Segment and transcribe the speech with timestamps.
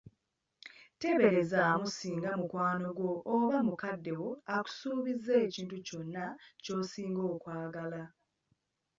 [0.99, 6.25] Teeberezaamu singa mukwano gwo oba mukadde wo akusuubizza ekintu kyonna
[6.63, 8.01] ky'osinga okwagala.